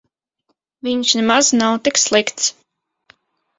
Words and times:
Viņš 0.87 1.11
nav 1.19 1.45
nemaz 1.51 1.53
tik 1.89 2.03
slikts. 2.07 2.51